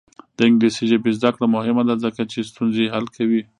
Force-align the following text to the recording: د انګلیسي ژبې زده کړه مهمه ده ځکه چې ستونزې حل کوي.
د 0.37 0.39
انګلیسي 0.47 0.83
ژبې 0.91 1.09
زده 1.17 1.29
کړه 1.35 1.45
مهمه 1.55 1.83
ده 1.89 1.95
ځکه 2.05 2.21
چې 2.31 2.47
ستونزې 2.49 2.85
حل 2.93 3.05
کوي. 3.15 3.41